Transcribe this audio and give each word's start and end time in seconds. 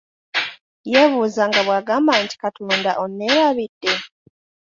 Yeebuuza 0.91 1.41
nga 1.49 1.61
bwagamba 1.65 2.13
nti 2.23 2.35
katonda 2.43 2.91
onneerabidde? 3.03 3.93